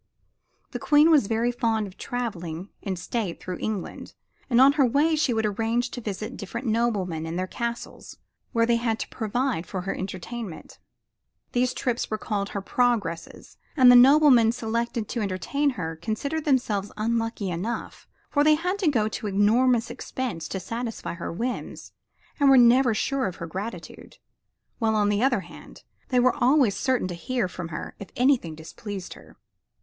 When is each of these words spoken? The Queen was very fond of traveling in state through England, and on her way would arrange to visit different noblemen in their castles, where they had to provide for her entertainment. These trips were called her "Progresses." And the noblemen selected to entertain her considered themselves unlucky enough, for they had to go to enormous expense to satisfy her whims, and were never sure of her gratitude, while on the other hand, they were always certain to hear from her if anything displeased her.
The 0.71 0.79
Queen 0.79 1.11
was 1.11 1.27
very 1.27 1.51
fond 1.51 1.85
of 1.85 1.95
traveling 1.95 2.69
in 2.81 2.95
state 2.95 3.39
through 3.39 3.59
England, 3.59 4.15
and 4.49 4.59
on 4.59 4.71
her 4.71 4.83
way 4.83 5.15
would 5.29 5.45
arrange 5.45 5.91
to 5.91 6.01
visit 6.01 6.35
different 6.35 6.65
noblemen 6.65 7.27
in 7.27 7.35
their 7.35 7.45
castles, 7.45 8.17
where 8.51 8.65
they 8.65 8.77
had 8.77 8.97
to 9.01 9.09
provide 9.09 9.67
for 9.67 9.81
her 9.81 9.93
entertainment. 9.95 10.79
These 11.51 11.75
trips 11.75 12.09
were 12.09 12.17
called 12.17 12.49
her 12.49 12.63
"Progresses." 12.63 13.57
And 13.77 13.91
the 13.91 13.95
noblemen 13.95 14.51
selected 14.53 15.07
to 15.09 15.21
entertain 15.21 15.69
her 15.77 15.95
considered 15.97 16.45
themselves 16.45 16.91
unlucky 16.97 17.51
enough, 17.51 18.07
for 18.31 18.43
they 18.43 18.55
had 18.55 18.79
to 18.79 18.87
go 18.87 19.07
to 19.07 19.27
enormous 19.27 19.91
expense 19.91 20.47
to 20.47 20.59
satisfy 20.59 21.13
her 21.13 21.31
whims, 21.31 21.91
and 22.39 22.49
were 22.49 22.57
never 22.57 22.95
sure 22.95 23.27
of 23.27 23.35
her 23.35 23.45
gratitude, 23.45 24.17
while 24.79 24.95
on 24.95 25.09
the 25.09 25.21
other 25.21 25.41
hand, 25.41 25.83
they 26.09 26.19
were 26.19 26.35
always 26.43 26.75
certain 26.75 27.07
to 27.07 27.13
hear 27.13 27.47
from 27.47 27.67
her 27.67 27.93
if 27.99 28.09
anything 28.15 28.55
displeased 28.55 29.13
her. 29.13 29.37